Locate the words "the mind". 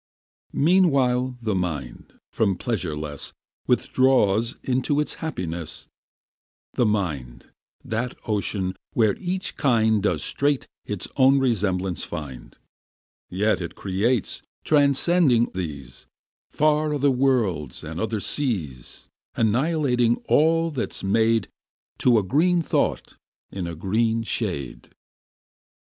1.43-2.17, 6.73-7.51